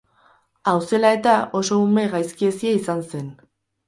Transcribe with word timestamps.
Hau 0.69 0.79
zela 0.85 1.11
eta, 1.17 1.33
oso 1.59 1.77
ume 1.89 2.05
gaizki 2.13 2.49
hezia 2.53 2.73
izan 2.79 3.05
zen. 3.13 3.29